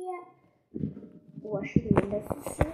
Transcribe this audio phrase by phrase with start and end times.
[0.00, 0.10] 天，
[1.42, 2.64] 我是你们的思思。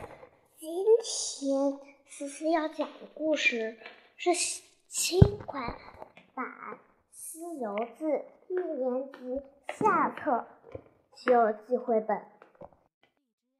[0.56, 3.76] 今天思思要讲的故事
[4.16, 4.32] 是
[4.86, 5.74] 新款
[6.36, 6.46] 版
[7.10, 8.04] 《西游记》
[8.46, 9.42] 一年级
[9.74, 10.30] 下册
[11.16, 12.22] 《西游记》绘本，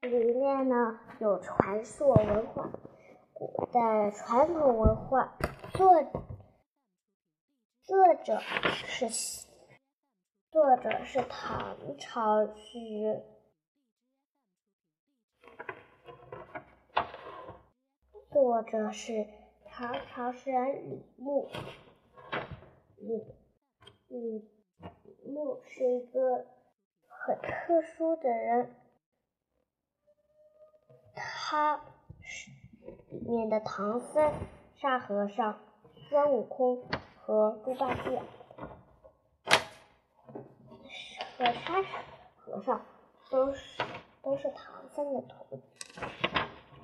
[0.03, 2.71] 里面呢有传说文化、
[3.33, 5.37] 古代传统文化，
[5.73, 6.05] 作
[7.83, 9.45] 作者是。
[10.53, 13.23] 作者是唐朝诗人，
[18.37, 19.27] 作者是
[19.65, 21.49] 唐朝诗人李牧。
[22.99, 23.25] 李
[24.09, 24.47] 李
[25.27, 26.45] 牧是一个
[27.09, 28.77] 很特殊的人，
[31.15, 31.81] 他
[32.21, 32.51] 是
[33.09, 34.31] 里面的唐僧、
[34.75, 35.59] 沙和尚、
[35.95, 38.21] 孙悟空和猪八戒。
[41.39, 41.83] 和沙
[42.37, 42.85] 和尚
[43.31, 43.83] 都是
[44.21, 45.59] 都是唐僧的徒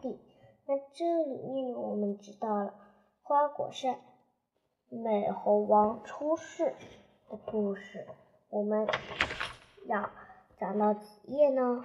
[0.00, 0.19] 弟。
[0.64, 2.74] 那这里面，我们知道了
[3.22, 4.00] 花果山
[4.88, 6.74] 美猴王出世
[7.28, 8.06] 的故事。
[8.48, 8.86] 我们
[9.86, 10.10] 要
[10.58, 11.82] 讲到几页呢？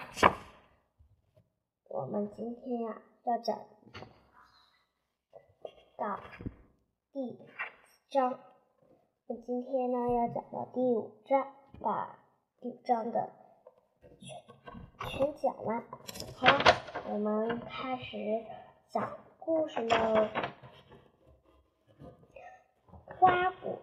[1.89, 3.57] 我们今天呀要讲
[5.97, 6.19] 到
[7.11, 7.37] 第几
[8.09, 8.39] 章？
[9.25, 12.19] 我今天呢要讲到第五章，把。
[12.59, 13.29] 第五章的
[14.19, 15.83] 全全讲完，
[16.35, 16.47] 好，
[17.07, 18.17] 我们开始
[18.97, 20.27] 讲故事喽。
[23.05, 23.77] 花果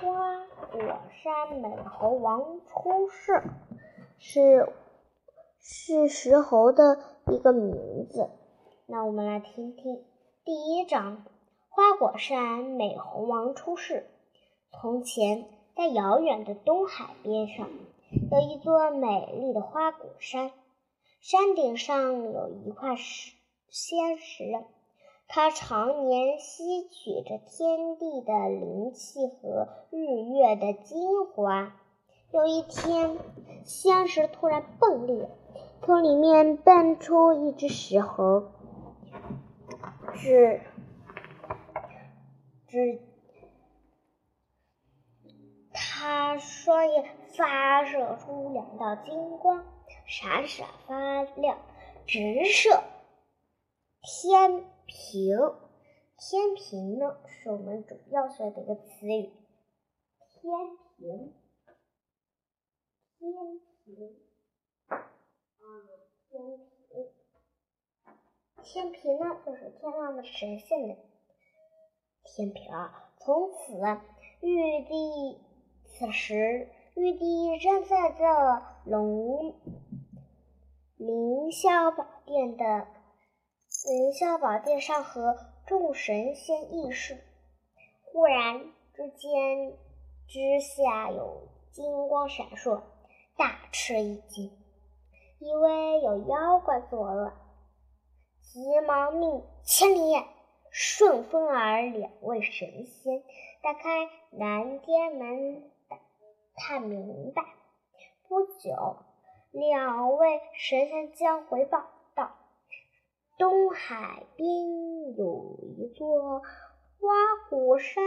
[0.00, 3.40] 花果山美猴王出世，
[4.18, 4.68] 是
[5.60, 8.28] 是石猴的一个名字。
[8.86, 10.04] 那我们来听听
[10.44, 11.24] 第一章：
[11.68, 14.10] 花果山美猴王出世。
[14.72, 15.46] 从前。
[15.76, 17.70] 在遥远的东海边上，
[18.10, 20.50] 有一座美丽的花果山。
[21.20, 23.34] 山顶上有一块石
[23.70, 24.64] 仙石，
[25.28, 30.04] 它常年吸取着天地的灵气和日
[30.34, 31.76] 月的精华。
[32.32, 33.16] 有一天，
[33.64, 35.30] 仙石突然迸裂，
[35.82, 38.50] 从里面蹦出一只石猴，
[40.14, 40.60] 只
[42.66, 43.00] 只。
[45.72, 47.04] 他双眼
[47.36, 49.64] 发射出两道金光，
[50.06, 51.58] 闪闪发亮，
[52.06, 52.82] 直射
[54.02, 55.36] 天平。
[56.18, 59.32] 天平呢，是我们主要学的一个词语。
[60.28, 60.52] 天
[60.96, 61.34] 平，
[63.18, 63.32] 天
[63.84, 64.16] 平，
[64.88, 64.98] 啊，
[66.28, 67.08] 天平，
[68.62, 70.96] 天平呢，就是天上的神仙的
[72.24, 73.12] 天平啊。
[73.18, 73.80] 从此，
[74.40, 75.40] 玉帝。
[75.92, 78.24] 此时，玉帝正在这
[78.90, 79.54] 龙
[80.96, 82.86] 凌霄宝殿的
[83.82, 87.24] 凌霄宝殿上和众神仙议事。
[88.04, 88.60] 忽然
[88.92, 89.78] 之间，
[90.28, 92.82] 之下有金光闪烁，
[93.38, 94.50] 大吃一惊，
[95.38, 97.32] 以为有妖怪作乱，
[98.42, 100.26] 急忙命千里眼、
[100.70, 103.22] 顺风耳两位神仙
[103.62, 105.70] 打开南天门。
[106.54, 107.42] 看明白。
[108.28, 108.96] 不久，
[109.52, 111.86] 两位神仙将回报：
[113.40, 114.46] 东海边
[115.16, 117.08] 有一座花
[117.48, 118.04] 果山，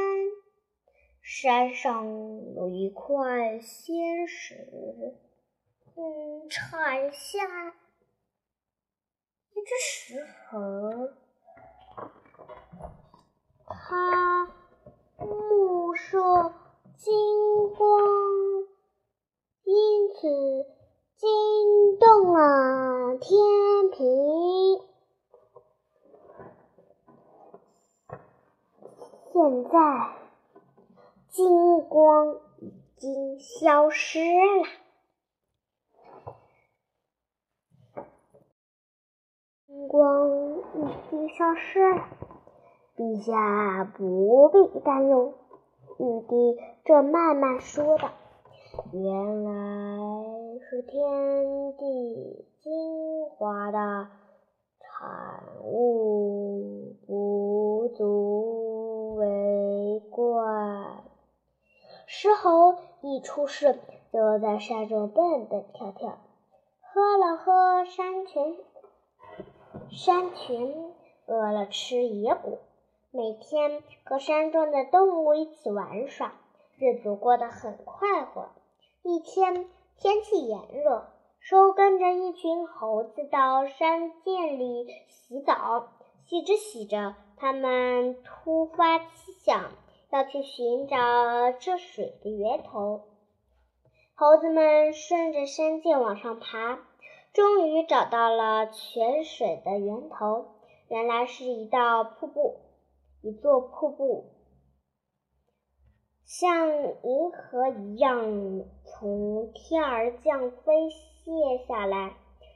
[1.24, 2.06] 山上
[2.54, 5.18] 有一块仙石，
[5.96, 7.74] 嗯，产下
[9.56, 11.10] 一只石猴，
[13.66, 14.46] 它
[15.18, 16.54] 目射。
[16.96, 17.12] 金
[17.76, 18.00] 光，
[19.64, 20.28] 因此
[29.44, 30.10] 现在，
[31.28, 34.64] 金光已经消失了。
[39.68, 40.30] 金光
[40.76, 42.06] 已经消失了，
[42.96, 45.34] 陛下不必担忧。
[46.00, 48.12] 玉帝这慢慢说道
[48.94, 49.52] ：“原来
[50.62, 54.08] 是天地精华的
[62.24, 63.82] 石猴一出世，
[64.14, 66.20] 就在山中蹦蹦跳跳，
[66.80, 68.56] 喝了喝山泉，
[69.92, 70.74] 山泉
[71.26, 72.60] 饿了吃野果。
[73.12, 76.32] 每天和山中的动物一起玩耍，
[76.78, 78.52] 日子过得很快活。
[79.02, 79.68] 一天
[79.98, 81.08] 天气炎热，
[81.42, 85.90] 兽跟着一群猴子到山涧里洗澡，
[86.26, 89.72] 洗着洗着，他们突发奇想，
[90.14, 90.96] 要去寻找
[91.60, 93.02] 这水的源头。
[94.14, 96.78] 猴子们顺着山涧往上爬，
[97.34, 100.46] 终于找到了泉水的源头，
[100.88, 102.60] 原来是一道瀑布，
[103.24, 104.26] 一座瀑布。
[106.26, 110.90] 像银河一样从天而降飞
[111.26, 112.14] 泻下来，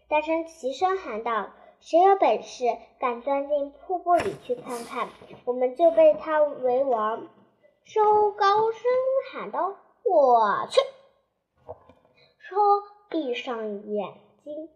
[0.07, 1.49] 大声齐声喊道
[1.81, 2.65] ：“谁有本事，
[2.99, 5.09] 敢钻进瀑布里去看看，
[5.45, 7.25] 我们就被他为王！”
[7.87, 8.81] 兽高声
[9.31, 10.81] 喊道：“我去！”
[12.37, 12.59] 说
[13.09, 14.13] 闭上眼
[14.43, 14.69] 睛，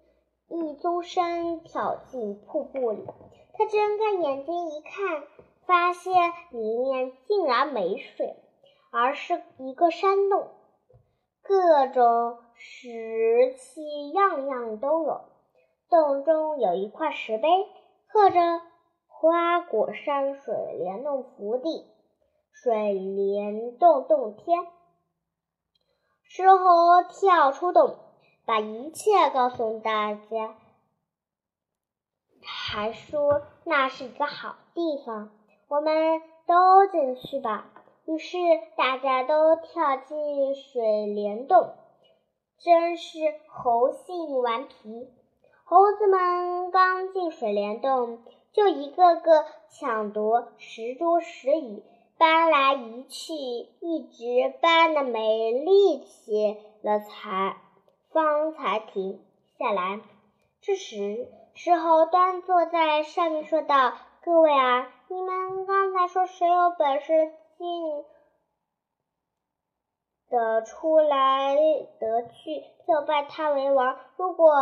[0.48, 3.06] 一纵身跳进瀑布里。
[3.54, 5.24] 他睁开眼睛一看，
[5.68, 6.14] 发现
[6.52, 8.36] 里面竟然没水。
[8.94, 10.50] 而是一个山洞，
[11.44, 15.22] 各种石器样样都有。
[15.90, 17.48] 洞中有一块石碑，
[18.12, 18.40] 刻着
[19.08, 21.88] “花果山水帘洞福地，
[22.52, 24.68] 水帘洞洞天”。
[26.24, 27.98] 石猴跳出洞，
[28.46, 30.56] 把一切告诉大家，
[32.44, 35.32] 还说那是一个好地方，
[35.68, 37.70] 我们都进去吧。
[38.06, 38.38] 于是
[38.78, 41.74] 大家都跳进水帘洞，
[42.58, 45.10] 真是猴性顽皮。
[45.66, 48.24] 猴子们刚进水帘洞，
[48.54, 51.84] 就一个个抢夺石桌石椅，
[52.22, 57.58] 搬来移去，一直搬的没力气了，才
[58.12, 59.26] 方才停
[59.58, 60.02] 下来。
[60.62, 68.06] 这时，石猴端坐在上面说道：“各位啊，你们刚才说谁有本事？”进
[70.30, 71.56] 得出来
[72.00, 73.98] 得去，就拜他为王。
[74.18, 74.54] 如果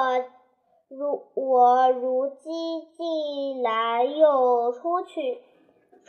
[0.88, 5.44] 如我如今进来又出去，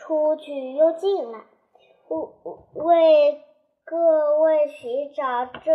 [0.00, 1.44] 出去又进来，
[2.74, 3.44] 为
[3.84, 5.70] 各位寻找这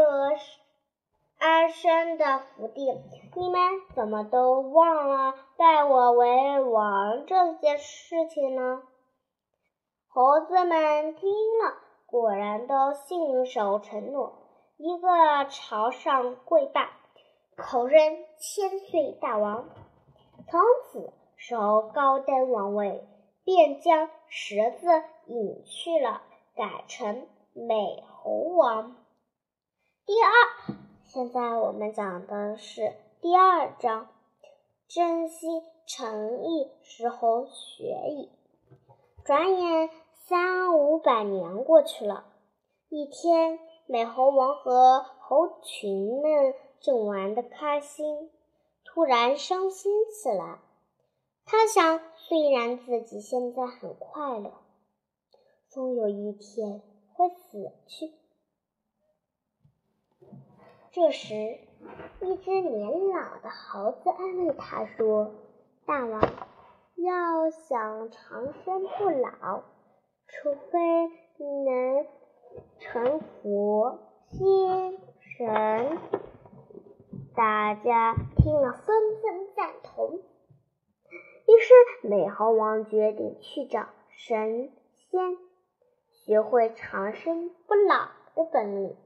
[1.38, 2.81] 安身的福地，
[3.36, 3.62] 你们
[3.94, 8.81] 怎么都忘了拜我为王这件事情呢？
[10.10, 11.75] 猴子们听了，
[12.07, 14.33] 果然都信守承诺，
[14.77, 15.07] 一个
[15.50, 16.89] 朝上跪拜，
[17.56, 19.69] 口认千岁大王。
[20.50, 23.07] 从此，守高登王位，
[23.45, 24.88] 便将蛇字
[25.27, 26.21] 隐去了，
[26.56, 28.97] 改成美猴王。
[30.06, 30.75] 第二，
[31.06, 34.09] 现在我们讲的是第二章：
[34.89, 35.47] 珍惜
[35.88, 38.30] 诚意，石猴学艺。
[39.24, 39.89] 转眼。
[40.27, 42.25] 三五百年过去了，
[42.89, 48.31] 一天，美猴王和猴群们正玩得开心，
[48.83, 50.57] 突然伤心起来。
[51.45, 54.51] 他想，虽然自己现在很快乐，
[55.69, 56.81] 终有一天
[57.13, 58.12] 会死去。
[60.92, 61.59] 这时，
[62.21, 65.31] 一只年老的猴子安慰他说
[65.86, 66.21] ：“大王，
[66.95, 69.63] 要想长生不老。”
[70.27, 70.80] 除非
[71.38, 72.07] 能
[72.80, 74.00] 成佛
[74.31, 74.98] 仙
[75.38, 76.00] 神，
[77.36, 80.22] 大家听了纷纷赞同。
[81.55, 81.74] 于是
[82.09, 84.74] 美猴王决定去找神
[85.09, 85.38] 仙，
[86.12, 88.97] 学会长生不老的本领。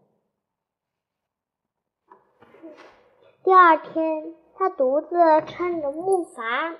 [3.43, 5.15] 第二天，他独自
[5.45, 6.77] 撑着木筏，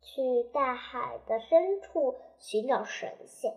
[0.00, 3.52] 去大海的深处寻找神仙。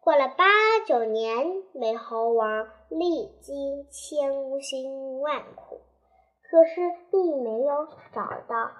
[0.00, 0.44] 过了八
[0.86, 5.80] 九年，美猴王历经千辛万苦，
[6.42, 8.70] 可是并没有找到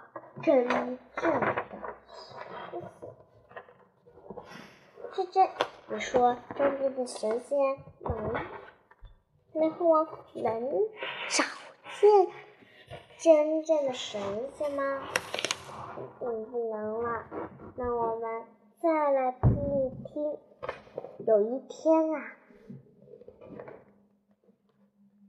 [0.42, 1.30] 真正的神
[1.70, 1.82] 仙。
[5.14, 5.46] 这这，
[5.88, 8.32] 你说真正的神仙能？
[9.52, 10.70] 美猴王能
[11.28, 11.44] 找
[12.00, 12.28] 见
[13.18, 14.18] 真正的神
[14.54, 15.02] 仙吗？
[16.18, 17.26] 肯定不能了。
[17.76, 18.44] 那我们
[18.80, 19.50] 再来听
[19.84, 20.38] 一听。
[21.26, 22.18] 有一天啊，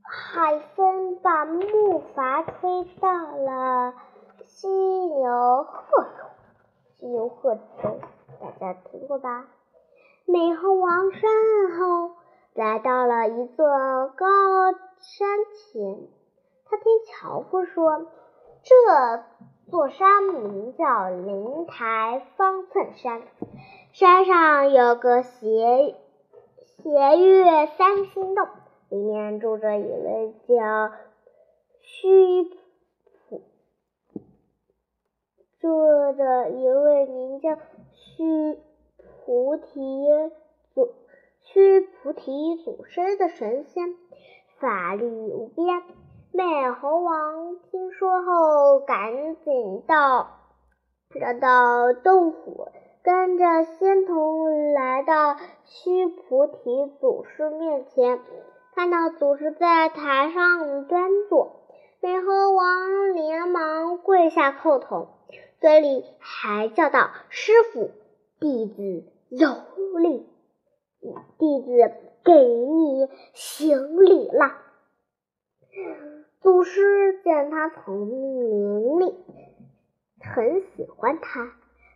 [0.01, 3.93] 海风把木筏吹到了
[4.45, 6.09] 犀牛贺州。
[6.97, 7.99] 犀牛贺州，
[8.39, 9.45] 大家听过吧？
[10.25, 12.15] 美猴王上岸后，
[12.53, 13.65] 来到了一座
[14.15, 14.25] 高
[14.71, 16.07] 山前，
[16.65, 18.05] 他听樵夫说，
[18.63, 19.23] 这
[19.69, 23.21] 座山名叫灵台方寸山，
[23.91, 25.95] 山上有个斜
[26.61, 28.47] 斜月三星洞，
[28.89, 30.91] 里面住着一位叫
[31.81, 32.45] 虚，
[35.59, 37.57] 住着一位名叫
[37.91, 38.57] 虚。
[39.25, 39.71] 菩提
[40.73, 40.91] 祖
[41.39, 43.95] 须菩提祖师的神仙，
[44.59, 45.81] 法力无边。
[46.33, 50.41] 美猴王听说后，赶紧到
[51.09, 52.67] 找到洞府，
[53.01, 58.19] 跟着仙童来到须菩提祖师面前。
[58.75, 61.61] 看到祖师在台上端坐，
[62.01, 65.07] 美猴王连忙跪下叩头，
[65.61, 67.91] 嘴里还叫道：“师傅，
[68.41, 69.05] 弟子
[69.37, 70.25] 有礼，
[71.37, 71.91] 弟子
[72.23, 74.57] 给你行礼了。”
[76.41, 79.15] 祖师见他聪明伶俐，
[80.19, 81.53] 很喜欢他，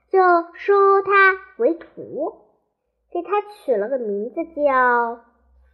[0.09, 0.19] 就
[0.53, 1.11] 收他
[1.57, 2.33] 为徒，
[3.11, 5.23] 给他取了个名字叫。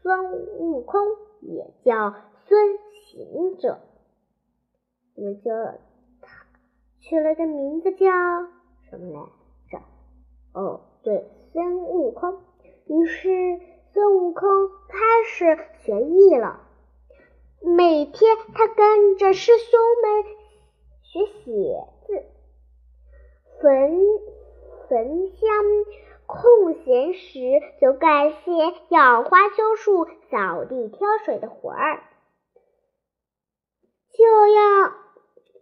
[0.01, 1.01] 孙悟空
[1.39, 2.13] 也叫
[2.46, 3.79] 孙行者，
[5.15, 5.50] 我们就
[6.22, 6.46] 他
[7.00, 8.12] 取了个名字叫
[8.89, 9.29] 什么来
[9.72, 9.82] 着？
[10.51, 12.42] 哦，对，孙悟空。
[12.88, 13.62] 于是
[13.94, 16.60] 孙悟空开始学艺了。
[17.62, 20.24] 每天他跟着师兄们
[21.04, 22.24] 学写字、
[23.62, 24.00] 焚
[24.90, 25.50] 焚香。
[26.26, 27.38] 空闲时
[27.82, 28.52] 就干些
[28.90, 32.02] 养花、修树、扫地、挑水的活儿。
[34.14, 34.94] 就要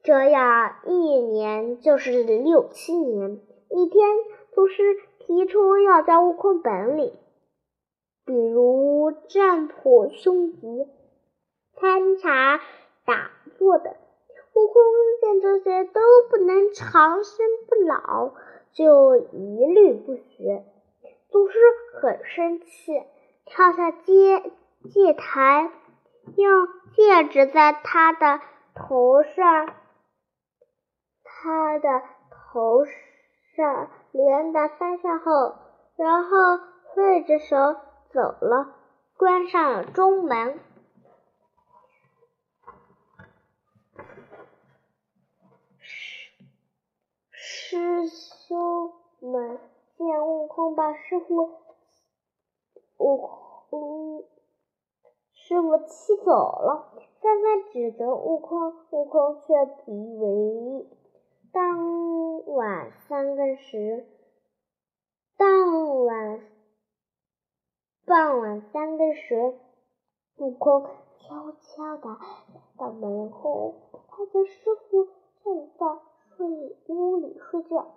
[0.04, 3.42] 这样，一年就是六七年。
[3.70, 4.08] 一天，
[4.54, 4.98] 祖师
[5.32, 7.14] 提出要在悟空本领，
[8.26, 10.90] 比如占卜、凶吉、
[11.74, 12.60] 参茶、
[13.06, 13.96] 打坐等。
[14.54, 14.84] 悟空
[15.22, 18.34] 见这些都不能长生不老。
[18.74, 20.66] 就一律不学，
[21.30, 21.58] 祖师
[21.94, 23.02] 很生气，
[23.46, 24.52] 跳下阶
[24.90, 25.72] 阶台，
[26.36, 28.42] 用戒指在他的
[28.76, 29.76] 头上，
[31.24, 32.94] 他的头上
[33.56, 35.56] 上连打三下后，
[35.96, 36.30] 然后
[36.94, 37.56] 挥着手
[38.12, 38.76] 走了，
[39.18, 40.60] 关上了中门。
[47.32, 48.32] 师师。
[48.52, 48.92] 兄
[49.22, 49.60] 们
[49.98, 51.52] 见悟空把师傅
[52.98, 54.26] 悟空
[55.32, 56.92] 师傅气走了，
[57.22, 60.90] 纷纷指责悟空，悟空却不以为意。
[61.54, 62.01] 当
[62.52, 64.06] 晚三更时，
[65.38, 66.42] 当晚
[68.06, 69.58] 傍晚三更时，
[70.36, 70.84] 悟空
[71.18, 72.18] 悄悄的来
[72.78, 73.74] 到门后，
[74.10, 75.08] 看见师傅
[75.42, 75.86] 正在
[76.36, 76.46] 睡
[76.88, 77.88] 屋里睡觉。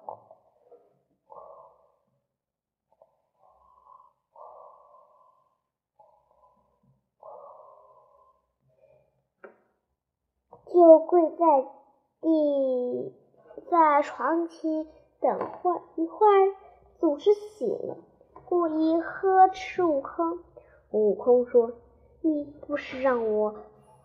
[10.66, 11.68] 就跪在
[12.20, 13.14] 地，
[13.70, 14.86] 在床前
[15.20, 16.54] 等会一会儿，
[16.98, 17.96] 祖师醒了，
[18.46, 20.38] 故意呵斥悟空。
[20.90, 21.72] 悟空说
[22.22, 23.54] ：“你不是让我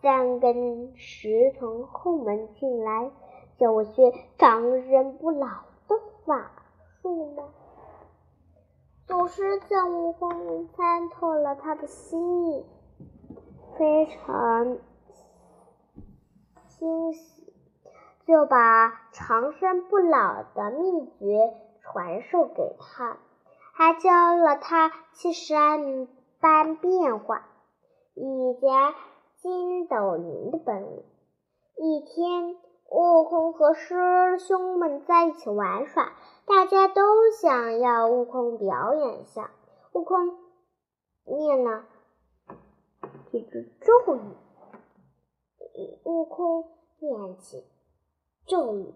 [0.02, 3.10] 三更时从后门进来，
[3.58, 5.46] 叫我学长生不老
[5.88, 6.50] 的法
[7.02, 7.44] 术吗？”
[9.06, 12.64] 祖师见悟空参透了他的心意，
[13.76, 14.78] 非常。
[16.66, 17.39] 欣喜，
[18.30, 23.18] 就把长生不老的秘诀传授给他，
[23.72, 25.76] 还教了他七十二
[26.38, 27.48] 般变化，
[28.14, 28.66] 以及
[29.42, 31.04] 筋斗云的本领。
[31.74, 32.56] 一天，
[32.88, 36.12] 悟空和师兄们在一起玩耍，
[36.46, 39.50] 大家都想要悟空表演一下。
[39.92, 40.38] 悟空
[41.24, 41.84] 念了
[43.32, 44.20] 几句咒语。
[46.04, 46.68] 悟空
[47.00, 47.64] 念起
[48.50, 48.92] 咒语，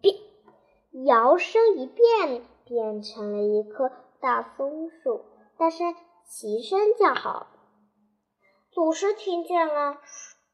[0.00, 0.14] 变，
[1.04, 5.24] 摇身一变，变成了一棵大松树，
[5.58, 7.48] 大声齐声叫好。
[8.70, 9.98] 祖师听见了，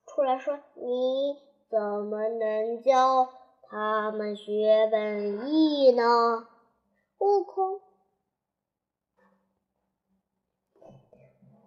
[0.07, 1.37] 出来说：“你
[1.69, 3.29] 怎么能教
[3.65, 6.49] 他们学本艺呢？”
[7.21, 7.83] 悟空。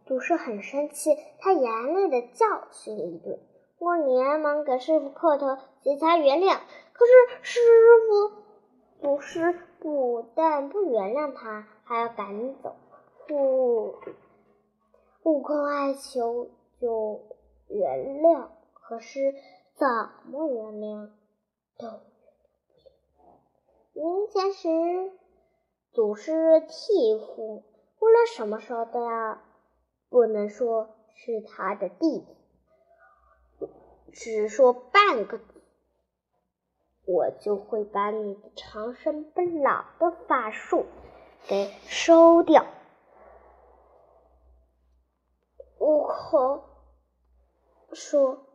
[0.08, 3.40] 祖师很生气，他严厉的教训了一顿。
[3.82, 6.60] 我连忙给师傅磕头，请他原谅。
[6.94, 7.12] 可是
[7.42, 7.60] 师
[8.08, 12.76] 傅，祖师不但不原谅他，还要赶走。
[13.32, 13.96] 悟
[15.24, 17.24] 悟空哀求就
[17.70, 19.34] 原谅，可是
[19.74, 19.88] 怎
[20.30, 21.10] 么原谅
[21.80, 23.40] 都原谅不了。
[23.94, 25.12] 临前时，
[25.92, 27.64] 祖师替父，
[28.00, 29.40] 无论什么时候都要。
[30.10, 32.36] 不能说是他的弟弟，
[34.14, 35.62] 只说半个字，
[37.06, 40.86] 我就会把你的长生不老的法术
[41.48, 42.66] 给收掉。
[45.80, 46.64] 悟空
[47.94, 48.46] 说：“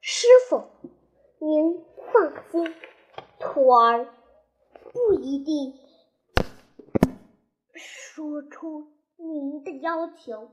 [0.00, 0.64] 师傅，
[1.38, 2.74] 您放心，
[3.38, 4.08] 徒儿
[4.92, 5.78] 不一定
[7.74, 10.50] 说出您的要求。”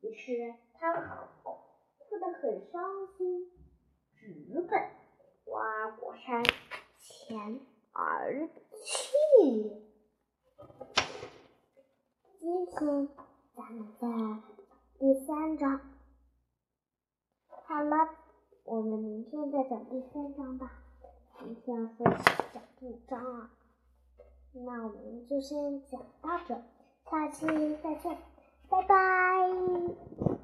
[0.00, 1.39] 于是他哭得很伤
[3.06, 3.50] 心。
[4.16, 4.78] 直奔
[5.44, 6.44] 花果山
[6.98, 7.60] 前
[7.92, 9.72] 而去。
[12.38, 13.08] 今天
[13.54, 14.08] 咱们在
[14.98, 15.80] 第三章，
[17.48, 18.10] 好了，
[18.64, 20.72] 我们明天再讲第三章吧。
[21.38, 22.06] 今天要说
[22.52, 23.50] 讲第五章啊，
[24.52, 26.54] 那我们就先讲到这，
[27.10, 27.46] 下期
[27.82, 28.18] 再见，
[28.68, 30.39] 拜拜。